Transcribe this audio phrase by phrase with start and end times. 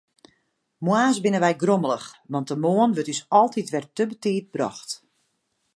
[0.85, 4.89] Moarns binne wy grommelich, want de moarn wurdt ús altyd wer te betiid brocht.